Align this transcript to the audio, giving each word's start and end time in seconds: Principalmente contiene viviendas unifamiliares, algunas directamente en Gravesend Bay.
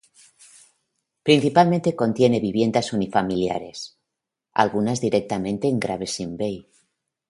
Principalmente 1.21 1.95
contiene 1.95 2.39
viviendas 2.39 2.91
unifamiliares, 2.91 3.99
algunas 4.53 4.99
directamente 4.99 5.67
en 5.67 5.79
Gravesend 5.79 6.39
Bay. 6.39 6.67